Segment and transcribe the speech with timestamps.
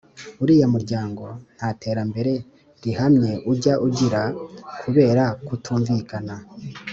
[0.43, 1.23] uriya muryango
[1.55, 2.33] nta terambere
[2.83, 4.21] rihamye ujya ugira
[4.81, 6.35] kubera kutumvikana.